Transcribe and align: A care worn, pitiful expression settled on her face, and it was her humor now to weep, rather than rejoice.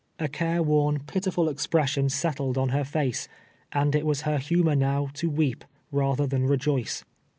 A 0.17 0.27
care 0.27 0.63
worn, 0.63 1.01
pitiful 1.01 1.47
expression 1.47 2.09
settled 2.09 2.57
on 2.57 2.69
her 2.69 2.83
face, 2.83 3.27
and 3.71 3.93
it 3.93 4.03
was 4.03 4.21
her 4.21 4.39
humor 4.39 4.75
now 4.75 5.09
to 5.13 5.29
weep, 5.29 5.63
rather 5.91 6.25
than 6.25 6.47
rejoice. 6.47 7.05